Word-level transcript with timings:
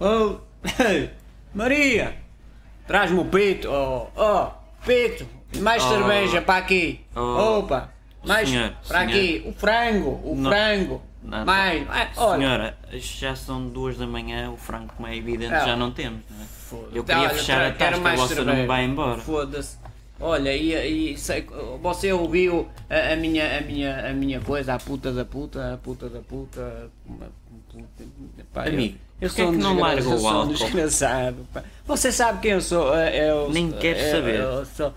Oh, 0.00 0.36
Maria, 1.54 2.16
traz-me 2.86 3.18
o 3.20 3.24
pito. 3.24 3.68
Oh, 3.70 4.08
oh, 4.16 4.50
pito, 4.86 5.26
mais 5.60 5.82
Oh. 5.84 5.88
cerveja 5.88 6.40
para 6.42 6.58
aqui. 6.58 7.04
Oh. 7.14 7.58
Opa, 7.60 7.90
mais 8.24 8.48
Senhor, 8.48 8.72
para 8.88 9.00
senhor. 9.06 9.10
aqui. 9.10 9.42
O 9.46 9.52
frango, 9.52 10.20
o 10.24 10.34
Não. 10.36 10.50
frango. 10.50 11.02
Não, 11.22 11.44
mais, 11.44 11.86
olha. 12.16 12.36
Senhora, 12.38 12.78
já 12.94 13.36
são 13.36 13.68
duas 13.68 13.96
da 13.96 14.06
manhã, 14.08 14.50
o 14.50 14.56
frango, 14.56 14.92
como 14.96 15.06
é 15.06 15.16
evidente, 15.16 15.54
Ah. 15.54 15.60
já 15.66 15.76
não 15.76 15.92
temos. 15.92 16.20
não 16.28 16.42
é? 16.42 16.46
Foda-se. 16.46 16.96
Eu 16.96 17.04
queria 17.04 17.20
Olha, 17.22 17.30
fechar 17.30 17.64
a 17.66 17.70
tasca, 17.72 17.98
mais 18.00 18.18
você 18.20 18.42
não 18.42 18.66
vai 18.66 18.84
embora. 18.84 19.18
Foda-se. 19.20 19.78
Olha, 20.24 20.54
e, 20.56 21.12
e 21.12 21.18
sei- 21.18 21.44
você 21.82 22.12
ouviu 22.12 22.68
a, 22.88 23.12
a 23.12 23.16
minha, 23.16 23.58
a, 23.58 23.60
minha, 23.60 24.10
a 24.10 24.12
minha 24.12 24.40
coisa, 24.40 24.74
a 24.74 24.78
puta 24.78 25.10
da 25.12 25.24
puta, 25.24 25.74
a 25.74 25.76
puta 25.76 26.08
da 26.08 26.20
puta. 26.20 26.88
pá, 28.52 28.66
eu- 28.68 28.72
Amigo, 28.72 28.98
eu 29.20 29.28
porquê 29.28 29.42
sou 29.42 29.50
um 29.50 29.54
é 29.54 29.56
que 29.56 29.62
não 29.62 29.88
eu 29.90 29.98
o 29.98 30.18
sou 30.18 30.28
álcool? 30.28 30.52
desgraçado. 30.54 31.46
pá. 31.52 31.64
Você 31.86 32.12
sabe 32.12 32.40
quem 32.40 32.52
eu 32.52 32.60
sou? 32.60 32.94
eh, 32.96 33.30
Eu, 33.30 33.50
Nem 33.50 33.72
quero 33.72 33.98
eu- 33.98 34.10
saber. 34.16 34.34
Eu 34.40 34.64
sou. 34.66 34.94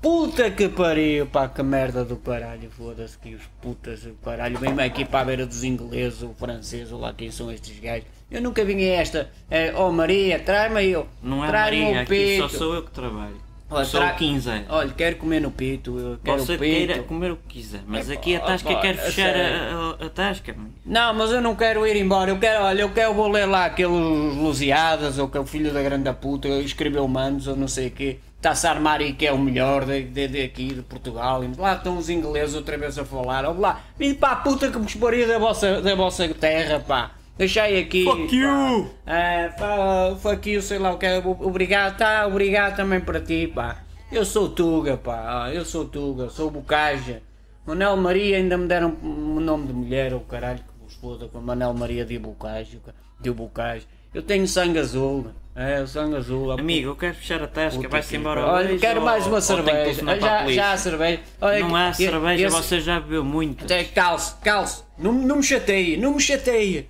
Puta 0.00 0.50
que 0.50 0.68
pariu, 0.68 1.26
pá, 1.26 1.48
que 1.48 1.62
merda 1.62 2.04
do 2.04 2.16
caralho, 2.16 2.68
foda-se 2.72 3.16
que 3.18 3.36
os 3.36 3.42
putas 3.60 4.00
do 4.00 4.14
caralho, 4.14 4.58
vem 4.58 4.76
aqui 4.80 5.04
para 5.04 5.20
a 5.20 5.24
beira 5.24 5.46
dos 5.46 5.62
ingleses, 5.62 6.20
ou 6.24 6.34
franceses, 6.34 6.90
ou 6.90 6.98
lá 6.98 7.12
quem 7.14 7.30
são 7.30 7.52
estes 7.52 7.78
gajos. 7.78 8.06
Eu 8.28 8.42
nunca 8.42 8.64
vim 8.64 8.82
a 8.82 8.94
esta, 8.94 9.30
eh, 9.48 9.72
oh 9.76 9.92
Maria, 9.92 10.40
traz-me 10.40 10.78
aí, 10.78 10.96
oh, 10.96 11.06
Não 11.22 11.44
é 11.44 11.46
traz-me 11.48 11.82
Maria, 11.82 11.98
o 11.98 12.02
aqui 12.02 12.38
só 12.38 12.48
sou 12.48 12.74
eu 12.74 12.82
que 12.82 12.90
trabalho. 12.90 13.36
Olha, 13.72 13.84
sou 13.84 14.00
tra- 14.00 14.12
o 14.12 14.16
15. 14.16 14.50
Olha, 14.68 14.90
quero 14.96 15.16
comer 15.16 15.40
no 15.40 15.50
pito, 15.50 15.98
eu 15.98 16.18
quero 16.22 16.38
Você 16.38 16.52
pito. 16.58 16.64
queira 16.64 17.02
comer 17.02 17.32
o 17.32 17.36
que 17.36 17.58
quiser, 17.60 17.80
mas 17.86 18.08
É, 18.10 18.14
aqui 18.14 18.36
a 18.36 18.40
pá, 18.40 18.46
tasca 18.46 18.74
pá, 18.74 18.80
quer 18.80 18.96
fechar 18.96 19.34
a, 19.34 19.96
a, 20.02 20.06
a 20.06 20.10
tasca. 20.10 20.54
Não, 20.84 21.14
mas 21.14 21.30
eu 21.30 21.40
não 21.40 21.54
quero 21.56 21.86
ir 21.86 21.96
embora, 21.96 22.30
eu 22.30 22.38
quero, 22.38 22.64
olha, 22.64 22.82
eu 22.82 22.90
quero, 22.90 23.14
vou 23.14 23.28
ler 23.28 23.46
lá 23.46 23.66
aqueles 23.66 23.90
Lusiadas, 24.36 25.18
ou 25.18 25.28
que 25.28 25.36
é 25.36 25.40
o 25.40 25.46
filho 25.46 25.72
da 25.72 25.82
grande 25.82 26.12
puta, 26.14 26.48
escreveu 26.48 27.06
manos, 27.08 27.46
ou 27.46 27.56
não 27.56 27.68
sei 27.68 27.88
o 27.88 27.90
quê, 27.90 28.18
está-se 28.36 28.66
a 28.66 28.70
armar 28.70 29.00
aí 29.00 29.12
que 29.12 29.26
é 29.26 29.32
o 29.32 29.38
melhor 29.38 29.84
de, 29.84 30.02
de, 30.02 30.28
de 30.28 30.42
aqui, 30.42 30.74
de 30.74 30.82
Portugal, 30.82 31.42
e 31.44 31.50
lá 31.58 31.74
estão 31.74 31.96
os 31.96 32.10
ingleses 32.10 32.54
outra 32.54 32.76
vez 32.76 32.98
a 32.98 33.04
falar, 33.04 33.44
ou 33.46 33.58
lá, 33.58 33.80
para 34.18 34.32
a 34.32 34.36
puta 34.36 34.70
que 34.70 34.78
vos 34.78 34.94
pariu 34.94 35.26
da 35.28 35.38
vossa, 35.38 35.80
da 35.80 35.94
vossa 35.94 36.28
terra, 36.28 36.80
pá. 36.80 37.12
Deixai 37.36 37.78
aqui. 37.78 38.04
Fuck 38.04 38.34
you! 38.34 38.90
É, 39.06 39.48
pá, 39.48 40.14
fuck 40.20 40.50
you, 40.50 40.60
sei 40.62 40.78
lá 40.78 40.92
o 40.92 40.98
que 40.98 41.06
é. 41.06 41.18
Obrigado, 41.18 41.96
tá, 41.96 42.26
obrigado 42.26 42.76
também 42.76 43.00
para 43.00 43.20
ti, 43.20 43.50
pá. 43.52 43.78
Eu 44.10 44.24
sou 44.24 44.48
Tuga, 44.48 44.96
pá. 44.96 45.50
Eu 45.52 45.64
sou 45.64 45.84
Tuga, 45.86 46.28
sou 46.28 46.50
Bocaja. 46.50 47.22
Manel 47.66 47.96
Maria 47.96 48.36
ainda 48.36 48.58
me 48.58 48.66
deram 48.66 48.96
um 49.02 49.40
nome 49.40 49.66
de 49.68 49.72
mulher, 49.72 50.12
o 50.12 50.20
caralho 50.20 50.58
que 50.58 50.84
vos 50.84 50.94
foda, 50.94 51.28
com 51.28 51.40
Manel 51.40 51.72
Maria 51.72 52.04
de 52.04 52.18
Bocaja. 52.18 52.78
De 53.20 53.30
Bocaja. 53.30 53.84
Eu 54.12 54.22
tenho 54.22 54.46
sangue 54.46 54.78
azul. 54.78 55.28
É, 55.54 55.84
sangue 55.86 56.16
azul. 56.16 56.50
Amigo, 56.52 56.90
eu 56.90 56.96
quero 56.96 57.14
fechar 57.14 57.42
a 57.42 57.46
tasca, 57.46 57.88
vai-se 57.88 58.16
embora. 58.16 58.44
Olha, 58.46 58.78
quero 58.78 59.00
ou- 59.00 59.06
mais 59.06 59.26
uma 59.26 59.36
ou 59.36 59.40
cerveja. 59.42 60.02
Já, 60.20 60.46
já 60.48 60.72
há 60.72 60.76
cerveja. 60.76 61.20
Olha, 61.40 61.60
Não 61.60 61.76
há 61.76 61.92
cerveja, 61.92 62.46
esse- 62.46 62.56
você 62.56 62.80
já 62.80 63.00
bebeu 63.00 63.24
muito. 63.24 63.64
calce, 63.94 64.34
calce, 64.42 64.82
não, 64.98 65.12
não 65.12 65.36
me 65.36 65.42
chateie, 65.42 65.96
não 65.96 66.14
me 66.14 66.20
chateie. 66.20 66.88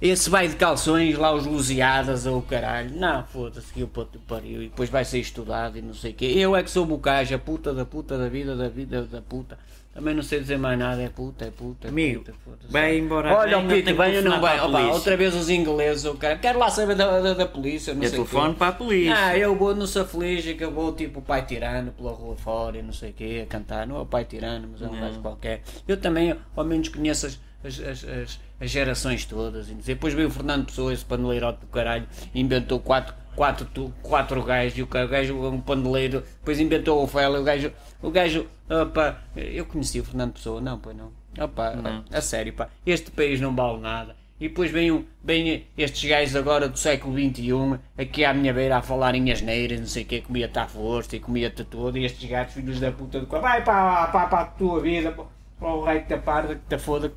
Esse 0.00 0.28
vai 0.28 0.46
de 0.46 0.56
calções, 0.56 1.16
lá 1.16 1.32
os 1.32 1.46
luziadas 1.46 2.26
ou 2.26 2.38
o 2.38 2.42
caralho. 2.42 2.90
Não, 2.94 3.24
foda-se 3.24 3.72
que 3.72 3.80
eu 3.80 3.88
puto 3.88 4.18
pariu. 4.20 4.62
E 4.62 4.68
depois 4.68 4.90
vai 4.90 5.04
ser 5.04 5.18
estudado 5.20 5.78
e 5.78 5.82
não 5.82 5.94
sei 5.94 6.10
o 6.12 6.14
quê. 6.14 6.26
Eu 6.36 6.54
é 6.54 6.62
que 6.62 6.70
sou 6.70 6.84
bocaja, 6.84 7.38
puta 7.38 7.72
da 7.72 7.84
puta 7.84 8.18
da 8.18 8.28
vida, 8.28 8.54
da 8.54 8.68
vida 8.68 9.02
da 9.02 9.22
puta. 9.22 9.58
Também 9.96 10.14
não 10.14 10.22
sei 10.22 10.40
dizer 10.40 10.58
mais 10.58 10.78
nada, 10.78 11.00
é 11.00 11.08
puta, 11.08 11.46
é 11.46 11.50
puta. 11.50 11.86
É 11.86 11.90
Amigo, 11.90 12.22
puta, 12.44 12.66
vai 12.68 12.98
embora 12.98 13.34
Olha 13.34 13.56
bem, 13.56 13.66
o 13.66 13.68
Pito, 13.70 13.96
vem 13.96 14.18
ou 14.18 14.22
não 14.24 14.42
vai? 14.42 14.60
Opa, 14.60 14.80
outra 14.88 15.16
vez 15.16 15.34
os 15.34 15.48
ingleses, 15.48 16.04
o 16.04 16.14
cara. 16.16 16.36
Quero 16.36 16.58
lá 16.58 16.68
saber 16.68 16.94
da, 16.94 17.18
da, 17.18 17.32
da 17.32 17.46
polícia, 17.46 17.94
não 17.94 18.02
Eu 18.02 18.10
sei 18.10 18.18
o 18.18 18.26
quê. 18.26 18.36
para 18.58 18.68
a 18.68 18.72
polícia. 18.72 19.16
Ah, 19.16 19.38
eu 19.38 19.56
vou 19.56 19.74
no 19.74 19.86
Saflige 19.86 20.52
que 20.52 20.62
eu 20.62 20.70
vou 20.70 20.92
tipo 20.92 21.20
o 21.20 21.22
pai 21.22 21.46
tirano 21.46 21.92
pela 21.92 22.12
rua 22.12 22.36
fora 22.36 22.76
e 22.76 22.82
não 22.82 22.92
sei 22.92 23.08
o 23.08 23.14
quê, 23.14 23.40
a 23.42 23.46
cantar. 23.46 23.86
Não 23.86 23.96
é 23.96 24.00
o 24.00 24.06
pai 24.06 24.26
tirano, 24.26 24.68
mas 24.70 24.82
é 24.82 24.86
um 24.86 25.00
gajo 25.00 25.18
qualquer. 25.20 25.62
Eu 25.88 25.96
também, 25.96 26.36
ao 26.54 26.62
menos, 26.62 26.90
conheço 26.90 27.28
as, 27.28 27.40
as, 27.66 27.80
as, 27.80 28.04
as- 28.04 28.40
as 28.60 28.70
gerações 28.70 29.24
todas. 29.26 29.68
E 29.68 29.74
depois 29.74 30.14
veio 30.14 30.28
o 30.28 30.30
Fernando 30.30 30.66
Pessoa, 30.66 30.92
esse 30.92 31.04
pandeleirote 31.04 31.60
do 31.60 31.66
caralho, 31.66 32.06
inventou 32.34 32.80
quatro, 32.80 33.14
quatro, 33.34 33.92
quatro 34.02 34.42
gajos. 34.42 34.78
E 34.78 34.82
o 34.82 34.86
gajo, 34.86 35.34
um 35.48 35.60
pandeiro, 35.60 36.22
depois 36.38 36.58
inventou 36.58 37.02
o 37.02 37.06
Fela. 37.06 37.38
O 37.40 37.44
gajo, 37.44 37.70
o 38.02 38.10
gajo, 38.10 38.46
opa, 38.70 39.18
eu 39.36 39.66
conheci 39.66 40.00
o 40.00 40.04
Fernando 40.04 40.32
Pessoa, 40.34 40.60
não, 40.60 40.78
pois 40.78 40.96
não. 40.96 41.10
Opa, 41.38 41.72
Não. 41.76 42.02
a 42.10 42.20
sério, 42.22 42.54
pá, 42.54 42.68
este 42.86 43.10
país 43.10 43.38
não 43.42 43.54
vale 43.54 43.78
nada. 43.80 44.16
E 44.40 44.48
depois 44.48 44.70
vem, 44.70 44.90
um, 44.90 45.04
vem 45.22 45.66
estes 45.76 46.08
gajos 46.08 46.34
agora 46.36 46.66
do 46.68 46.78
século 46.78 47.14
XXI, 47.18 47.78
aqui 47.98 48.24
à 48.24 48.32
minha 48.32 48.52
beira 48.54 48.78
a 48.78 48.82
falar 48.82 49.14
em 49.14 49.30
asneiras, 49.32 49.78
não 49.80 49.86
sei 49.86 50.02
o 50.02 50.06
que, 50.06 50.20
comia-te 50.22 50.58
à 50.58 50.66
força 50.66 51.16
e 51.16 51.20
comia-te 51.20 51.62
tudo, 51.64 51.96
e 51.98 52.04
estes 52.06 52.28
gatos, 52.28 52.54
filhos 52.54 52.80
da 52.80 52.90
puta 52.92 53.20
do 53.20 53.26
co- 53.26 53.40
vai 53.40 53.62
para, 53.64 54.06
para, 54.08 54.26
para 54.28 54.40
a 54.40 54.44
tua 54.46 54.80
vida, 54.80 55.12
para, 55.12 55.68
o 55.68 55.82
raio 55.82 56.02
que 56.02 56.08
te 56.14 56.20
parda, 56.20 56.54
que 56.54 56.60
te 56.68 56.78
foda, 56.78 57.12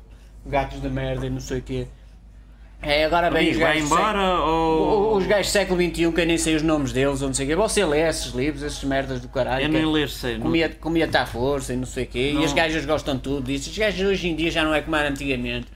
gatos 0.46 0.80
de 0.80 0.88
merda 0.88 1.26
e 1.26 1.30
não 1.30 1.40
sei 1.40 1.58
o 1.58 1.62
que. 1.62 1.86
É, 2.82 3.04
agora 3.04 3.28
vem 3.30 3.40
Amigo, 3.42 3.56
os 3.56 3.60
vai 3.62 3.74
gajos. 3.74 3.90
embora 3.90 4.18
século- 4.18 4.46
ou- 4.50 5.16
Os 5.18 5.26
gajos 5.26 5.46
do 5.48 5.52
século 5.52 5.80
XXI, 5.82 6.12
que 6.12 6.20
eu 6.22 6.26
nem 6.26 6.38
sei 6.38 6.54
os 6.56 6.62
nomes 6.62 6.92
deles, 6.92 7.20
ou 7.20 7.28
não 7.28 7.34
sei 7.34 7.44
o 7.44 7.48
quê. 7.50 7.54
Você 7.56 7.84
lê 7.84 8.08
esses 8.08 8.32
livros, 8.32 8.62
esses 8.62 8.82
merdas 8.84 9.20
do 9.20 9.28
caralho. 9.28 9.64
Eu 9.64 9.68
que 9.68 9.74
nem 9.74 9.82
é- 9.82 9.86
ler 9.86 10.08
sei. 10.08 10.34
não- 10.38 10.44
Comia, 10.44 10.68
comia-te 10.80 11.16
à 11.18 11.26
força 11.26 11.74
e 11.74 11.76
não 11.76 11.84
sei 11.84 12.04
o 12.04 12.06
quê. 12.06 12.30
Não. 12.34 12.40
E 12.40 12.44
as 12.46 12.54
gajas 12.54 12.86
gostam 12.86 13.18
tudo 13.18 13.42
disso. 13.46 13.68
Os 13.68 13.76
gajos 13.76 14.00
hoje 14.08 14.28
em 14.28 14.34
dia 14.34 14.50
já 14.50 14.64
não 14.64 14.72
é 14.74 14.80
como 14.80 14.96
era 14.96 15.10
antigamente. 15.10 15.66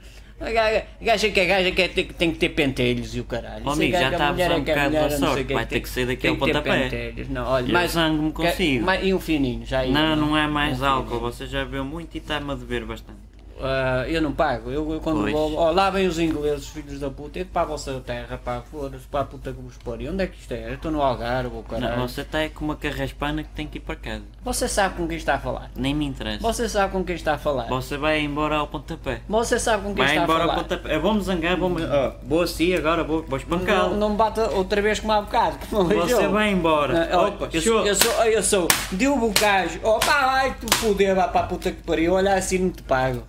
Gaja, 1.01 1.29
que 1.29 1.39
é 1.39 1.45
gaja 1.45 1.71
que 1.71 1.81
é 1.81 1.87
ter- 1.87 2.11
tem 2.13 2.29
que 2.31 2.37
ter 2.37 2.49
pentelhos 2.49 3.15
e 3.15 3.21
o 3.21 3.23
caralho. 3.23 3.63
Oh, 3.65 3.69
é 3.69 3.73
amigo, 3.73 3.93
que 3.93 3.99
já 3.99 4.11
está 4.11 4.25
a 4.25 4.29
abusar 4.29 4.51
é 4.51 4.55
um 4.55 4.63
que 4.65 4.71
é 4.71 4.73
bocado 4.73 4.93
da 4.93 5.01
não 5.19 5.27
sorte. 5.29 5.43
quê, 5.45 5.53
Vai 5.53 5.65
tem- 5.65 5.77
ter 5.79 5.83
que 5.83 5.89
sair 5.89 6.05
daqui 6.07 6.21
tem 6.23 6.29
ao 6.31 6.35
que 6.35 6.41
pontapé. 6.45 7.13
Não, 7.29 7.45
olha, 7.47 7.71
mais, 7.73 7.91
zango-me 7.91 8.33
quer- 8.33 8.51
consigo. 8.51 8.85
mais- 8.85 9.05
E 9.05 9.13
um 9.13 9.19
fininho, 9.19 9.65
já 9.65 9.79
aí. 9.79 9.91
Não, 9.91 10.15
não 10.15 10.35
é 10.37 10.45
mais 10.47 10.83
álcool, 10.83 11.19
você 11.19 11.47
já 11.47 11.63
bebeu 11.63 11.85
muito 11.85 12.15
e 12.15 12.17
está-me 12.17 12.51
a 12.51 12.55
dever 12.55 12.83
bastante. 12.83 13.19
Ah, 13.61 14.03
eu 14.07 14.21
não 14.21 14.31
pago. 14.33 14.69
Eu, 14.69 14.93
eu 14.93 14.99
quando 14.99 15.31
vou. 15.31 15.55
ó, 15.55 15.71
lá 15.71 15.89
vêm 15.89 16.07
os 16.07 16.19
ingleses, 16.19 16.67
filhos 16.67 16.99
da 16.99 17.09
puta. 17.09 17.39
Eu 17.39 17.45
para 17.45 17.61
a 17.61 17.65
vossa 17.65 17.93
terra, 18.05 18.37
pá, 18.43 18.61
foda-se, 18.69 19.05
para 19.07 19.21
a 19.21 19.23
puta 19.25 19.51
que 19.53 19.61
vos 19.61 19.77
pariu. 19.77 20.11
Onde 20.11 20.23
é 20.23 20.27
que 20.27 20.37
isto 20.39 20.51
é? 20.53 20.69
Eu 20.69 20.73
estou 20.75 20.91
no 20.91 21.01
Algarve, 21.01 21.55
o 21.55 21.63
caralho. 21.63 21.97
Não, 21.97 22.07
você 22.07 22.21
está 22.21 22.47
com 22.49 22.65
uma 22.65 22.75
carraspana 22.75 23.43
que 23.43 23.49
tem 23.49 23.65
que 23.67 23.77
ir 23.77 23.81
para 23.81 23.95
casa. 23.95 24.23
Você 24.43 24.67
sabe 24.67 24.95
com 24.95 25.07
quem 25.07 25.17
está 25.17 25.35
a 25.35 25.39
falar. 25.39 25.71
Nem 25.75 25.93
me 25.95 26.05
interessa. 26.05 26.39
Você 26.41 26.67
sabe 26.67 26.91
com 26.91 27.03
quem 27.03 27.15
está 27.15 27.35
a 27.35 27.37
falar. 27.37 27.67
Você 27.69 27.97
vai 27.97 28.19
embora 28.19 28.57
ao 28.57 28.67
pontapé. 28.67 29.21
Você 29.29 29.57
sabe 29.59 29.83
com 29.83 29.95
quem 29.95 30.03
Vai 30.03 30.07
está 30.07 30.21
a 30.21 30.23
embora 30.23 30.43
ao 30.43 30.49
falar. 30.49 30.61
pontapé. 30.63 30.95
Eu 30.95 31.01
vou-me 31.01 31.21
zangar, 31.21 31.57
vou-me. 31.57 31.81
Oh, 31.83 32.11
vou 32.27 32.41
assim 32.41 32.73
agora, 32.73 33.03
vou, 33.03 33.21
vou 33.21 33.29
Não, 33.31 33.37
espancá-lo. 33.37 33.95
não 33.95 34.09
me 34.09 34.15
bata 34.17 34.49
outra 34.51 34.81
vez 34.81 34.99
como 34.99 35.13
há 35.13 35.21
bocado. 35.21 35.57
que 35.59 35.73
não 35.73 35.85
Você 35.85 36.27
vai 36.27 36.51
embora. 36.51 37.07
Não, 37.07 37.27
Opa, 37.29 37.49
eu, 37.53 37.61
sou, 37.61 37.85
eu 37.85 37.95
sou, 37.95 38.11
eu 38.25 38.43
sou, 38.43 38.67
deu 38.91 39.13
o 39.15 39.17
bocage, 39.19 39.79
oh 39.83 39.97
pá, 39.99 40.25
vai 40.27 40.53
tu 40.59 40.67
foder, 40.75 41.15
vá 41.15 41.27
para 41.27 41.41
a 41.41 41.47
puta 41.47 41.71
que 41.71 41.81
pariu, 41.83 42.13
olha 42.13 42.33
assim 42.35 42.57
não 42.59 42.69
te 42.69 42.83
pago. 42.83 43.23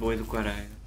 Boi 0.00 0.16
do 0.16 0.24
caralho. 0.24 0.79